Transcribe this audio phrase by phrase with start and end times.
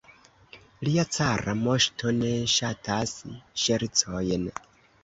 [0.87, 3.17] Lia cara moŝto ne ŝatas
[3.67, 4.53] ŝercojn.